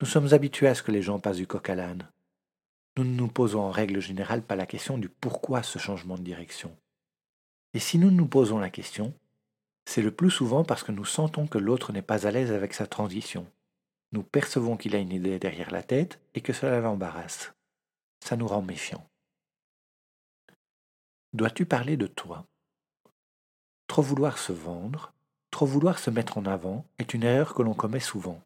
Nous 0.00 0.06
sommes 0.06 0.32
habitués 0.32 0.68
à 0.68 0.74
ce 0.74 0.82
que 0.82 0.92
les 0.92 1.02
gens 1.02 1.18
passent 1.18 1.36
du 1.36 1.46
coq 1.46 1.68
à 1.68 1.74
l'âne. 1.74 2.08
Nous 2.96 3.04
ne 3.04 3.14
nous 3.14 3.28
posons 3.28 3.60
en 3.60 3.70
règle 3.70 4.00
générale 4.00 4.42
pas 4.42 4.56
la 4.56 4.66
question 4.66 4.98
du 4.98 5.08
pourquoi 5.08 5.62
ce 5.62 5.78
changement 5.78 6.16
de 6.16 6.22
direction. 6.22 6.76
Et 7.74 7.80
si 7.80 7.98
nous 7.98 8.10
nous 8.10 8.26
posons 8.26 8.58
la 8.58 8.70
question, 8.70 9.12
c'est 9.84 10.02
le 10.02 10.12
plus 10.12 10.30
souvent 10.30 10.64
parce 10.64 10.82
que 10.82 10.92
nous 10.92 11.04
sentons 11.04 11.46
que 11.46 11.58
l'autre 11.58 11.92
n'est 11.92 12.02
pas 12.02 12.26
à 12.26 12.30
l'aise 12.30 12.52
avec 12.52 12.72
sa 12.72 12.86
transition. 12.86 13.46
Nous 14.14 14.22
percevons 14.22 14.76
qu'il 14.76 14.94
a 14.94 15.00
une 15.00 15.10
idée 15.10 15.40
derrière 15.40 15.72
la 15.72 15.82
tête 15.82 16.20
et 16.34 16.40
que 16.40 16.52
cela 16.52 16.78
l'embarrasse. 16.78 17.52
Ça 18.24 18.36
nous 18.36 18.46
rend 18.46 18.62
méfiants. 18.62 19.04
Dois-tu 21.32 21.66
parler 21.66 21.96
de 21.96 22.06
toi? 22.06 22.46
Trop 23.88 24.02
vouloir 24.02 24.38
se 24.38 24.52
vendre, 24.52 25.12
trop 25.50 25.66
vouloir 25.66 25.98
se 25.98 26.10
mettre 26.10 26.38
en 26.38 26.46
avant 26.46 26.86
est 27.00 27.12
une 27.12 27.24
erreur 27.24 27.54
que 27.54 27.62
l'on 27.62 27.74
commet 27.74 27.98
souvent. 27.98 28.40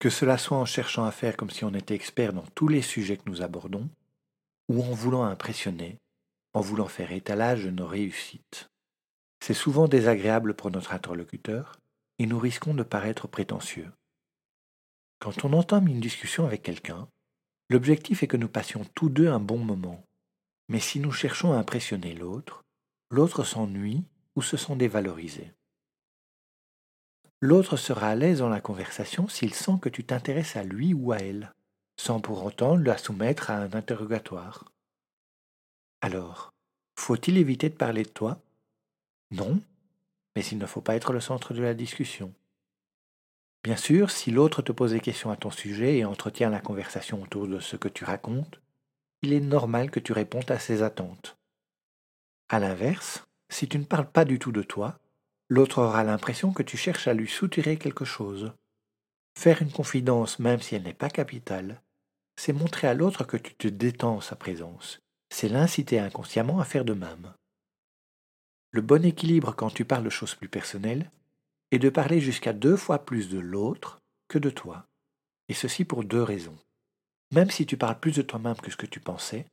Que 0.00 0.10
cela 0.10 0.36
soit 0.36 0.58
en 0.58 0.64
cherchant 0.64 1.04
à 1.04 1.12
faire 1.12 1.36
comme 1.36 1.50
si 1.50 1.64
on 1.64 1.74
était 1.74 1.94
expert 1.94 2.32
dans 2.32 2.46
tous 2.56 2.66
les 2.66 2.82
sujets 2.82 3.18
que 3.18 3.30
nous 3.30 3.40
abordons, 3.40 3.88
ou 4.68 4.82
en 4.82 4.94
voulant 4.94 5.22
impressionner, 5.22 5.96
en 6.54 6.60
voulant 6.60 6.88
faire 6.88 7.12
étalage 7.12 7.66
de 7.66 7.70
nos 7.70 7.86
réussites. 7.86 8.68
C'est 9.38 9.54
souvent 9.54 9.86
désagréable 9.86 10.54
pour 10.54 10.72
notre 10.72 10.92
interlocuteur 10.92 11.76
et 12.18 12.26
nous 12.26 12.40
risquons 12.40 12.74
de 12.74 12.82
paraître 12.82 13.28
prétentieux. 13.28 13.92
Quand 15.22 15.44
on 15.44 15.52
entame 15.52 15.86
une 15.86 16.00
discussion 16.00 16.46
avec 16.46 16.64
quelqu'un, 16.64 17.06
l'objectif 17.70 18.24
est 18.24 18.26
que 18.26 18.36
nous 18.36 18.48
passions 18.48 18.84
tous 18.96 19.08
deux 19.08 19.28
un 19.28 19.38
bon 19.38 19.58
moment. 19.58 20.04
Mais 20.68 20.80
si 20.80 20.98
nous 20.98 21.12
cherchons 21.12 21.52
à 21.52 21.58
impressionner 21.58 22.12
l'autre, 22.12 22.64
l'autre 23.08 23.44
s'ennuie 23.44 24.02
ou 24.34 24.42
se 24.42 24.56
sent 24.56 24.74
dévalorisé. 24.74 25.52
L'autre 27.40 27.76
sera 27.76 28.08
à 28.08 28.14
l'aise 28.16 28.40
dans 28.40 28.48
la 28.48 28.60
conversation 28.60 29.28
s'il 29.28 29.54
sent 29.54 29.78
que 29.80 29.88
tu 29.88 30.02
t'intéresses 30.02 30.56
à 30.56 30.64
lui 30.64 30.92
ou 30.92 31.12
à 31.12 31.18
elle, 31.18 31.52
sans 31.96 32.18
pour 32.18 32.44
autant 32.44 32.74
la 32.74 32.98
soumettre 32.98 33.52
à 33.52 33.58
un 33.58 33.72
interrogatoire. 33.74 34.72
Alors, 36.00 36.52
faut-il 36.98 37.38
éviter 37.38 37.68
de 37.68 37.76
parler 37.76 38.02
de 38.02 38.08
toi? 38.08 38.40
Non, 39.30 39.60
mais 40.34 40.44
il 40.46 40.58
ne 40.58 40.66
faut 40.66 40.80
pas 40.80 40.96
être 40.96 41.12
le 41.12 41.20
centre 41.20 41.54
de 41.54 41.62
la 41.62 41.74
discussion. 41.74 42.34
Bien 43.64 43.76
sûr, 43.76 44.10
si 44.10 44.30
l'autre 44.30 44.62
te 44.62 44.72
pose 44.72 44.92
des 44.92 45.00
questions 45.00 45.30
à 45.30 45.36
ton 45.36 45.50
sujet 45.50 45.98
et 45.98 46.04
entretient 46.04 46.50
la 46.50 46.60
conversation 46.60 47.22
autour 47.22 47.46
de 47.46 47.60
ce 47.60 47.76
que 47.76 47.88
tu 47.88 48.04
racontes, 48.04 48.60
il 49.22 49.32
est 49.32 49.40
normal 49.40 49.90
que 49.90 50.00
tu 50.00 50.12
répondes 50.12 50.50
à 50.50 50.58
ses 50.58 50.82
attentes. 50.82 51.36
A 52.48 52.58
l'inverse, 52.58 53.24
si 53.48 53.68
tu 53.68 53.78
ne 53.78 53.84
parles 53.84 54.10
pas 54.10 54.24
du 54.24 54.38
tout 54.38 54.52
de 54.52 54.62
toi, 54.62 54.98
l'autre 55.48 55.80
aura 55.80 56.02
l'impression 56.02 56.52
que 56.52 56.62
tu 56.62 56.76
cherches 56.76 57.06
à 57.06 57.14
lui 57.14 57.28
soutirer 57.28 57.76
quelque 57.76 58.04
chose. 58.04 58.52
Faire 59.38 59.62
une 59.62 59.70
confidence, 59.70 60.38
même 60.38 60.60
si 60.60 60.74
elle 60.74 60.82
n'est 60.82 60.92
pas 60.92 61.10
capitale, 61.10 61.80
c'est 62.36 62.52
montrer 62.52 62.88
à 62.88 62.94
l'autre 62.94 63.24
que 63.24 63.36
tu 63.36 63.54
te 63.54 63.68
détends 63.68 64.20
sa 64.20 64.34
présence 64.36 65.02
c'est 65.32 65.48
l'inciter 65.48 65.98
inconsciemment 65.98 66.60
à 66.60 66.64
faire 66.64 66.84
de 66.84 66.92
même. 66.92 67.32
Le 68.70 68.82
bon 68.82 69.04
équilibre 69.04 69.54
quand 69.56 69.70
tu 69.70 69.84
parles 69.84 70.04
de 70.04 70.10
choses 70.10 70.34
plus 70.34 70.48
personnelles 70.48 71.10
est 71.72 71.78
de 71.78 71.88
parler 71.88 72.20
jusqu'à 72.20 72.52
deux 72.52 72.76
fois 72.76 73.04
plus 73.04 73.28
de 73.28 73.40
l'autre 73.40 73.98
que 74.28 74.38
de 74.38 74.50
toi, 74.50 74.86
et 75.48 75.54
ceci 75.54 75.84
pour 75.84 76.04
deux 76.04 76.22
raisons. 76.22 76.56
Même 77.32 77.50
si 77.50 77.66
tu 77.66 77.76
parles 77.76 77.98
plus 77.98 78.14
de 78.14 78.22
toi-même 78.22 78.56
que 78.56 78.70
ce 78.70 78.76
que 78.76 78.86
tu 78.86 79.00
pensais, 79.00 79.46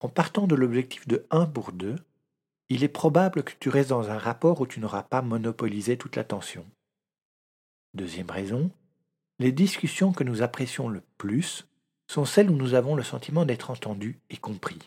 en 0.00 0.08
partant 0.08 0.46
de 0.46 0.56
l'objectif 0.56 1.06
de 1.08 1.26
1 1.30 1.46
pour 1.46 1.72
2, 1.72 1.96
il 2.68 2.84
est 2.84 2.88
probable 2.88 3.44
que 3.44 3.52
tu 3.58 3.68
restes 3.68 3.90
dans 3.90 4.10
un 4.10 4.18
rapport 4.18 4.60
où 4.60 4.66
tu 4.66 4.80
n'auras 4.80 5.04
pas 5.04 5.22
monopolisé 5.22 5.96
toute 5.96 6.16
l'attention. 6.16 6.66
Deuxième 7.94 8.30
raison, 8.30 8.70
les 9.38 9.52
discussions 9.52 10.12
que 10.12 10.24
nous 10.24 10.42
apprécions 10.42 10.88
le 10.88 11.02
plus 11.16 11.66
sont 12.10 12.24
celles 12.24 12.50
où 12.50 12.56
nous 12.56 12.74
avons 12.74 12.96
le 12.96 13.02
sentiment 13.02 13.44
d'être 13.44 13.70
entendus 13.70 14.18
et 14.30 14.36
compris. 14.36 14.78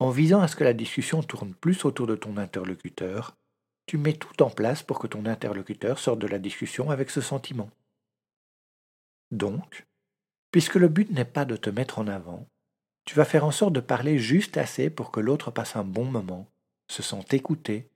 En 0.00 0.10
visant 0.10 0.40
à 0.40 0.48
ce 0.48 0.56
que 0.56 0.64
la 0.64 0.72
discussion 0.72 1.22
tourne 1.22 1.54
plus 1.54 1.84
autour 1.84 2.06
de 2.06 2.16
ton 2.16 2.36
interlocuteur, 2.36 3.36
tu 3.86 3.98
mets 3.98 4.14
tout 4.14 4.42
en 4.42 4.50
place 4.50 4.82
pour 4.82 4.98
que 4.98 5.06
ton 5.06 5.26
interlocuteur 5.26 5.98
sorte 5.98 6.20
de 6.20 6.26
la 6.26 6.38
discussion 6.38 6.90
avec 6.90 7.10
ce 7.10 7.20
sentiment. 7.20 7.70
Donc, 9.30 9.86
puisque 10.50 10.76
le 10.76 10.88
but 10.88 11.10
n'est 11.10 11.24
pas 11.24 11.44
de 11.44 11.56
te 11.56 11.70
mettre 11.70 11.98
en 11.98 12.06
avant, 12.06 12.48
tu 13.04 13.14
vas 13.14 13.24
faire 13.24 13.44
en 13.44 13.50
sorte 13.50 13.72
de 13.72 13.80
parler 13.80 14.18
juste 14.18 14.56
assez 14.56 14.90
pour 14.90 15.10
que 15.10 15.20
l'autre 15.20 15.50
passe 15.50 15.76
un 15.76 15.84
bon 15.84 16.04
moment, 16.04 16.50
se 16.88 17.02
sente 17.02 17.32
écouté, 17.34 17.88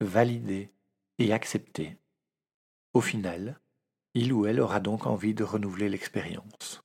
validé 0.00 0.70
et 1.18 1.32
accepté. 1.32 1.96
Au 2.92 3.00
final, 3.00 3.58
il 4.14 4.32
ou 4.32 4.46
elle 4.46 4.60
aura 4.60 4.80
donc 4.80 5.06
envie 5.06 5.34
de 5.34 5.44
renouveler 5.44 5.88
l'expérience. 5.88 6.82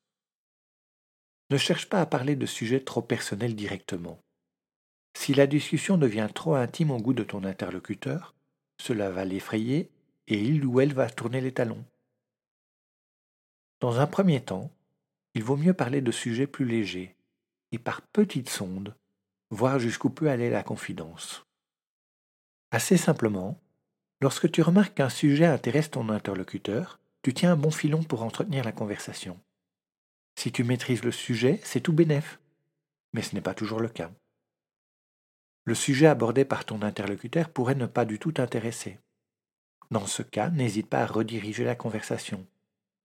Ne 1.50 1.58
cherche 1.58 1.90
pas 1.90 2.02
à 2.02 2.06
parler 2.06 2.36
de 2.36 2.46
sujets 2.46 2.84
trop 2.84 3.02
personnels 3.02 3.56
directement. 3.56 4.20
Si 5.18 5.34
la 5.34 5.48
discussion 5.48 5.98
devient 5.98 6.30
trop 6.34 6.56
intime 6.56 6.92
au 6.92 6.98
goût 6.98 7.14
de 7.14 7.24
ton 7.24 7.44
interlocuteur, 7.44 8.36
cela 8.80 9.10
va 9.10 9.26
l'effrayer 9.26 9.92
et 10.28 10.40
il 10.40 10.66
ou 10.66 10.80
elle 10.80 10.94
va 10.94 11.10
tourner 11.10 11.42
les 11.42 11.54
talons. 11.54 11.84
Dans 13.80 14.00
un 14.00 14.08
premier 14.08 14.42
temps, 14.42 14.72
il 15.34 15.44
vaut 15.44 15.58
mieux 15.58 15.74
parler 15.74 16.02
de 16.02 16.12
sujets 16.12 16.48
plus 16.48 16.66
légers 16.66 17.16
et 17.72 17.80
par 17.80 18.02
petites 18.02 18.50
sondes, 18.50 18.96
voir 19.50 19.80
jusqu'où 19.80 20.10
peut 20.10 20.30
aller 20.30 20.50
la 20.50 20.64
confidence. 20.64 21.46
Assez 22.72 22.98
simplement, 22.98 23.60
lorsque 24.22 24.52
tu 24.52 24.62
remarques 24.62 24.96
qu'un 24.96 25.10
sujet 25.10 25.46
intéresse 25.46 25.92
ton 25.92 26.10
interlocuteur, 26.10 27.00
tu 27.22 27.34
tiens 27.34 27.54
un 27.54 27.58
bon 27.58 27.72
filon 27.72 28.04
pour 28.04 28.24
entretenir 28.24 28.64
la 28.64 28.72
conversation. 28.72 29.40
Si 30.36 30.52
tu 30.52 30.64
maîtrises 30.64 31.04
le 31.04 31.12
sujet, 31.12 31.60
c'est 31.64 31.82
tout 31.82 31.94
bénef. 31.94 32.40
Mais 33.14 33.22
ce 33.22 33.36
n'est 33.36 33.42
pas 33.42 33.54
toujours 33.54 33.80
le 33.80 33.90
cas. 33.90 34.12
Le 35.68 35.76
sujet 35.76 36.08
abordé 36.08 36.46
par 36.46 36.64
ton 36.64 36.82
interlocuteur 36.82 37.50
pourrait 37.50 37.76
ne 37.76 37.88
pas 37.88 38.06
du 38.06 38.20
tout 38.20 38.32
t'intéresser. 38.32 39.00
Dans 39.92 40.08
ce 40.08 40.22
cas, 40.22 40.50
n'hésite 40.50 40.88
pas 40.88 41.02
à 41.02 41.06
rediriger 41.06 41.66
la 41.66 41.76
conversation. 41.76 42.48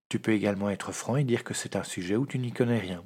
Tu 0.09 0.21
peux 0.21 0.31
également 0.31 0.71
être 0.71 0.93
franc 0.93 1.17
et 1.17 1.25
dire 1.25 1.43
que 1.43 1.55
c'est 1.55 1.75
un 1.75 1.83
sujet 1.83 2.15
où 2.15 2.25
tu 2.25 2.39
n'y 2.39 2.53
connais 2.53 2.79
rien. 2.79 3.05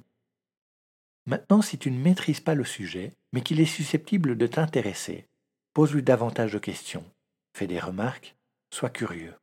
Maintenant, 1.24 1.62
si 1.62 1.78
tu 1.78 1.90
ne 1.90 1.98
maîtrises 1.98 2.40
pas 2.40 2.54
le 2.54 2.64
sujet, 2.64 3.14
mais 3.32 3.40
qu'il 3.40 3.58
est 3.58 3.64
susceptible 3.64 4.36
de 4.36 4.46
t'intéresser, 4.46 5.26
pose-lui 5.72 6.02
davantage 6.02 6.52
de 6.52 6.58
questions, 6.58 7.10
fais 7.54 7.66
des 7.66 7.80
remarques, 7.80 8.36
sois 8.70 8.90
curieux. 8.90 9.36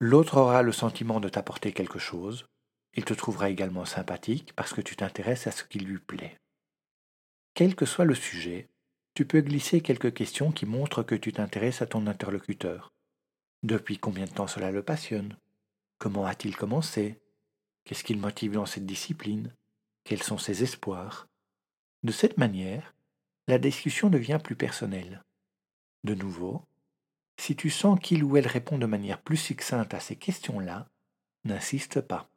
L'autre 0.00 0.38
aura 0.38 0.62
le 0.62 0.72
sentiment 0.72 1.20
de 1.20 1.28
t'apporter 1.28 1.72
quelque 1.72 1.98
chose, 1.98 2.46
il 2.94 3.04
te 3.04 3.12
trouvera 3.12 3.50
également 3.50 3.84
sympathique 3.84 4.54
parce 4.56 4.72
que 4.72 4.80
tu 4.80 4.96
t'intéresses 4.96 5.46
à 5.46 5.50
ce 5.50 5.64
qui 5.64 5.80
lui 5.80 5.98
plaît. 5.98 6.38
Quel 7.52 7.76
que 7.76 7.84
soit 7.84 8.06
le 8.06 8.14
sujet, 8.14 8.68
tu 9.18 9.26
peux 9.26 9.40
glisser 9.40 9.80
quelques 9.80 10.14
questions 10.14 10.52
qui 10.52 10.64
montrent 10.64 11.02
que 11.02 11.16
tu 11.16 11.32
t'intéresses 11.32 11.82
à 11.82 11.86
ton 11.86 12.06
interlocuteur. 12.06 12.92
Depuis 13.64 13.98
combien 13.98 14.26
de 14.26 14.30
temps 14.30 14.46
cela 14.46 14.70
le 14.70 14.84
passionne? 14.84 15.36
Comment 15.98 16.24
a-t-il 16.24 16.54
commencé? 16.54 17.20
Qu'est-ce 17.82 18.04
qui 18.04 18.14
le 18.14 18.20
motive 18.20 18.52
dans 18.52 18.64
cette 18.64 18.86
discipline? 18.86 19.52
Quels 20.04 20.22
sont 20.22 20.38
ses 20.38 20.62
espoirs? 20.62 21.26
De 22.04 22.12
cette 22.12 22.38
manière, 22.38 22.94
la 23.48 23.58
discussion 23.58 24.08
devient 24.08 24.38
plus 24.40 24.54
personnelle. 24.54 25.24
De 26.04 26.14
nouveau, 26.14 26.62
si 27.40 27.56
tu 27.56 27.70
sens 27.70 27.98
qu'il 27.98 28.22
ou 28.22 28.36
elle 28.36 28.46
répond 28.46 28.78
de 28.78 28.86
manière 28.86 29.20
plus 29.20 29.36
succincte 29.36 29.94
à 29.94 29.98
ces 29.98 30.14
questions-là, 30.14 30.86
n'insiste 31.42 32.00
pas. 32.00 32.30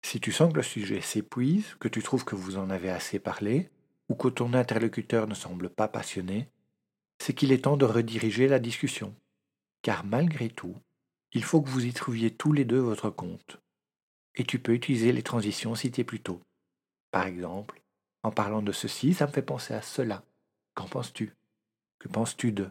Si 0.00 0.18
tu 0.18 0.32
sens 0.32 0.50
que 0.50 0.56
le 0.56 0.62
sujet 0.62 1.02
s'épuise, 1.02 1.74
que 1.78 1.88
tu 1.88 2.02
trouves 2.02 2.24
que 2.24 2.36
vous 2.36 2.56
en 2.56 2.70
avez 2.70 2.88
assez 2.88 3.18
parlé, 3.18 3.68
ou 4.12 4.14
que 4.14 4.28
ton 4.28 4.52
interlocuteur 4.52 5.26
ne 5.26 5.32
semble 5.32 5.70
pas 5.70 5.88
passionné, 5.88 6.50
c'est 7.18 7.32
qu'il 7.32 7.50
est 7.50 7.64
temps 7.64 7.78
de 7.78 7.86
rediriger 7.86 8.46
la 8.46 8.58
discussion. 8.58 9.16
Car 9.80 10.04
malgré 10.04 10.50
tout, 10.50 10.76
il 11.32 11.42
faut 11.42 11.62
que 11.62 11.70
vous 11.70 11.86
y 11.86 11.94
trouviez 11.94 12.30
tous 12.30 12.52
les 12.52 12.66
deux 12.66 12.78
votre 12.78 13.08
compte. 13.08 13.58
Et 14.34 14.44
tu 14.44 14.58
peux 14.58 14.74
utiliser 14.74 15.12
les 15.12 15.22
transitions 15.22 15.74
citées 15.74 16.04
plus 16.04 16.20
tôt. 16.20 16.42
Par 17.10 17.24
exemple, 17.26 17.80
en 18.22 18.30
parlant 18.30 18.60
de 18.60 18.72
ceci, 18.72 19.14
ça 19.14 19.26
me 19.26 19.32
fait 19.32 19.40
penser 19.40 19.72
à 19.72 19.80
cela. 19.80 20.22
Qu'en 20.74 20.88
penses-tu? 20.88 21.32
Que 21.98 22.08
penses-tu 22.08 22.52
de? 22.52 22.68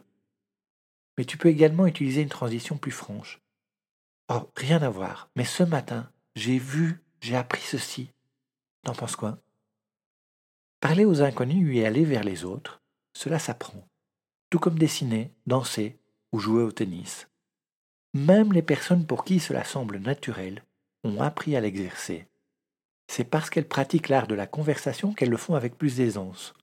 Mais 1.18 1.26
tu 1.26 1.40
peux 1.40 1.50
également 1.50 1.88
utiliser 1.88 2.22
une 2.22 2.30
transition 2.30 2.78
plus 2.78 2.92
franche. 2.92 3.42
Oh, 4.30 4.48
rien 4.56 4.84
à 4.84 4.92
voir, 4.92 5.32
mais 5.36 5.46
ce 5.46 5.64
matin, 5.64 6.08
j'ai 6.36 6.60
vu, 6.60 7.02
j'ai 7.20 7.36
appris 7.36 7.64
ceci. 7.64 8.12
T'en 8.84 8.94
penses 8.94 9.16
quoi? 9.16 9.40
Parler 10.82 11.06
aux 11.06 11.22
inconnus 11.22 11.78
et 11.78 11.86
aller 11.86 12.04
vers 12.04 12.24
les 12.24 12.44
autres, 12.44 12.82
cela 13.14 13.38
s'apprend. 13.38 13.88
Tout 14.50 14.58
comme 14.58 14.80
dessiner, 14.80 15.32
danser 15.46 16.00
ou 16.32 16.40
jouer 16.40 16.64
au 16.64 16.72
tennis. 16.72 17.28
Même 18.16 18.52
les 18.52 18.64
personnes 18.64 19.06
pour 19.06 19.24
qui 19.24 19.40
cela 19.40 19.64
semble 19.64 20.00
naturel 20.00 20.66
ont 21.04 21.22
appris 21.22 21.56
à 21.56 21.62
l'exercer. 21.62 22.28
C'est 23.08 23.26
parce 23.26 23.52
qu'elles 23.52 23.68
pratiquent 23.68 24.10
l'art 24.10 24.26
de 24.26 24.34
la 24.34 24.48
conversation 24.48 25.14
qu'elles 25.14 25.30
le 25.30 25.38
font 25.38 25.54
avec 25.54 25.78
plus 25.78 25.98
d'aisance. 25.98 26.56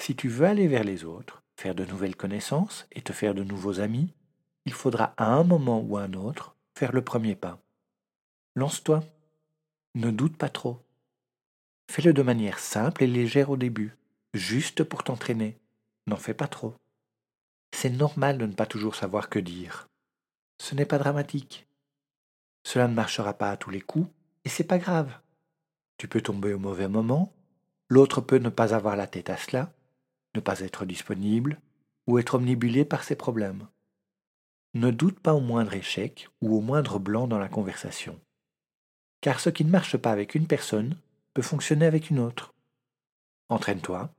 Si 0.00 0.14
tu 0.14 0.28
veux 0.28 0.46
aller 0.46 0.68
vers 0.68 0.84
les 0.84 1.04
autres, 1.04 1.42
faire 1.58 1.74
de 1.74 1.86
nouvelles 1.86 2.16
connaissances 2.16 2.86
et 2.92 3.00
te 3.00 3.14
faire 3.14 3.34
de 3.34 3.42
nouveaux 3.42 3.80
amis, 3.80 4.12
il 4.66 4.74
faudra 4.74 5.14
à 5.16 5.32
un 5.32 5.44
moment 5.44 5.80
ou 5.80 5.96
à 5.96 6.02
un 6.02 6.12
autre 6.12 6.56
faire 6.76 6.92
le 6.92 7.02
premier 7.02 7.34
pas. 7.34 7.58
Lance-toi. 8.54 9.02
Ne 9.94 10.10
doute 10.10 10.36
pas 10.36 10.50
trop. 10.50 10.84
Fais-le 11.90 12.12
de 12.12 12.22
manière 12.22 12.58
simple 12.58 13.02
et 13.02 13.06
légère 13.06 13.50
au 13.50 13.56
début, 13.56 13.96
juste 14.34 14.84
pour 14.84 15.04
t'entraîner. 15.04 15.58
N'en 16.06 16.16
fais 16.16 16.34
pas 16.34 16.46
trop. 16.46 16.74
C'est 17.72 17.90
normal 17.90 18.38
de 18.38 18.46
ne 18.46 18.52
pas 18.52 18.66
toujours 18.66 18.94
savoir 18.94 19.28
que 19.28 19.38
dire. 19.38 19.88
Ce 20.60 20.74
n'est 20.74 20.86
pas 20.86 20.98
dramatique. 20.98 21.66
Cela 22.64 22.88
ne 22.88 22.94
marchera 22.94 23.34
pas 23.34 23.50
à 23.50 23.56
tous 23.56 23.70
les 23.70 23.80
coups, 23.80 24.08
et 24.44 24.48
c'est 24.48 24.64
pas 24.64 24.78
grave. 24.78 25.12
Tu 25.96 26.08
peux 26.08 26.20
tomber 26.20 26.52
au 26.52 26.58
mauvais 26.58 26.88
moment, 26.88 27.32
l'autre 27.88 28.20
peut 28.20 28.38
ne 28.38 28.50
pas 28.50 28.74
avoir 28.74 28.96
la 28.96 29.06
tête 29.06 29.30
à 29.30 29.36
cela, 29.36 29.72
ne 30.34 30.40
pas 30.40 30.60
être 30.60 30.84
disponible, 30.84 31.60
ou 32.06 32.18
être 32.18 32.34
omnibulé 32.34 32.84
par 32.84 33.04
ses 33.04 33.16
problèmes. 33.16 33.66
Ne 34.74 34.90
doute 34.90 35.20
pas 35.20 35.34
au 35.34 35.40
moindre 35.40 35.74
échec 35.74 36.28
ou 36.40 36.56
au 36.56 36.60
moindre 36.60 36.98
blanc 36.98 37.26
dans 37.26 37.38
la 37.38 37.48
conversation. 37.48 38.20
Car 39.20 39.40
ce 39.40 39.50
qui 39.50 39.64
ne 39.64 39.70
marche 39.70 39.96
pas 39.96 40.12
avec 40.12 40.34
une 40.34 40.46
personne 40.46 40.96
fonctionner 41.42 41.86
avec 41.86 42.10
une 42.10 42.18
autre. 42.18 42.54
Entraîne-toi, 43.48 44.12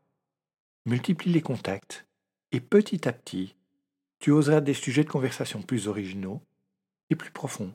multiplie 0.86 1.32
les 1.32 1.42
contacts, 1.42 2.08
et 2.52 2.60
petit 2.60 3.08
à 3.08 3.14
petit, 3.14 3.56
tu 4.20 4.32
oseras 4.32 4.62
des 4.62 4.74
sujets 4.74 5.04
de 5.04 5.10
conversation 5.10 5.62
plus 5.62 5.88
originaux 5.88 6.42
et 7.10 7.16
plus 7.16 7.32
profonds. 7.32 7.74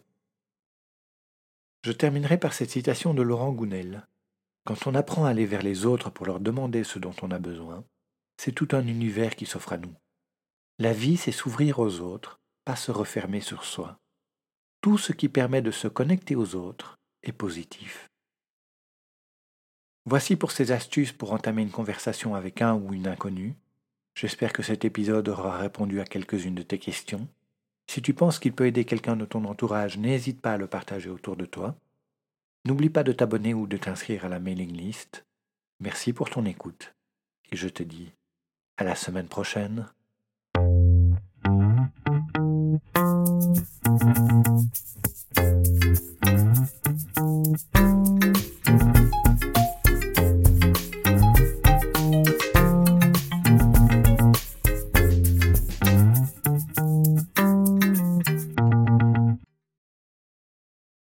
Je 1.84 1.92
terminerai 1.92 2.38
par 2.38 2.54
cette 2.54 2.70
citation 2.70 3.14
de 3.14 3.22
Laurent 3.22 3.52
Gounel. 3.52 4.06
Quand 4.64 4.86
on 4.86 4.94
apprend 4.94 5.26
à 5.26 5.30
aller 5.30 5.46
vers 5.46 5.62
les 5.62 5.84
autres 5.84 6.10
pour 6.10 6.26
leur 6.26 6.40
demander 6.40 6.82
ce 6.82 6.98
dont 6.98 7.14
on 7.22 7.30
a 7.30 7.38
besoin, 7.38 7.84
c'est 8.36 8.52
tout 8.52 8.68
un 8.72 8.86
univers 8.86 9.36
qui 9.36 9.46
s'offre 9.46 9.72
à 9.74 9.78
nous. 9.78 9.94
La 10.78 10.92
vie, 10.92 11.16
c'est 11.16 11.32
s'ouvrir 11.32 11.78
aux 11.78 12.00
autres, 12.00 12.40
pas 12.64 12.76
se 12.76 12.90
refermer 12.90 13.40
sur 13.40 13.64
soi. 13.64 13.98
Tout 14.80 14.98
ce 14.98 15.12
qui 15.12 15.28
permet 15.28 15.62
de 15.62 15.70
se 15.70 15.88
connecter 15.88 16.34
aux 16.34 16.56
autres 16.56 16.98
est 17.22 17.32
positif. 17.32 18.10
Voici 20.06 20.36
pour 20.36 20.52
ces 20.52 20.70
astuces 20.70 21.12
pour 21.12 21.32
entamer 21.32 21.62
une 21.62 21.70
conversation 21.70 22.34
avec 22.34 22.60
un 22.60 22.74
ou 22.74 22.92
une 22.92 23.06
inconnue. 23.06 23.54
J'espère 24.14 24.52
que 24.52 24.62
cet 24.62 24.84
épisode 24.84 25.28
aura 25.28 25.56
répondu 25.56 26.00
à 26.00 26.04
quelques-unes 26.04 26.54
de 26.54 26.62
tes 26.62 26.78
questions. 26.78 27.26
Si 27.86 28.02
tu 28.02 28.14
penses 28.14 28.38
qu'il 28.38 28.52
peut 28.52 28.66
aider 28.66 28.84
quelqu'un 28.84 29.16
de 29.16 29.24
ton 29.24 29.44
entourage, 29.44 29.98
n'hésite 29.98 30.40
pas 30.40 30.52
à 30.52 30.56
le 30.58 30.66
partager 30.66 31.08
autour 31.08 31.36
de 31.36 31.46
toi. 31.46 31.74
N'oublie 32.66 32.90
pas 32.90 33.02
de 33.02 33.12
t'abonner 33.12 33.54
ou 33.54 33.66
de 33.66 33.76
t'inscrire 33.76 34.24
à 34.24 34.28
la 34.28 34.38
mailing 34.38 34.72
list. 34.72 35.24
Merci 35.80 36.12
pour 36.12 36.30
ton 36.30 36.44
écoute 36.44 36.94
et 37.50 37.56
je 37.56 37.68
te 37.68 37.82
dis 37.82 38.12
à 38.76 38.84
la 38.84 38.94
semaine 38.94 39.28
prochaine. 39.28 39.86